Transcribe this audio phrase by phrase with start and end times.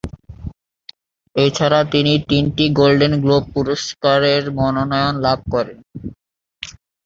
[1.35, 5.79] এছাড়া তিনি তিনটি গোল্ডেন গ্লোব পুরস্কারের মনোনয়ন লাভ করেন।